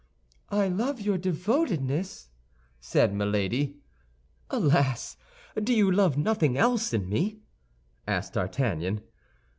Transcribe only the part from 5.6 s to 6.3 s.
do you love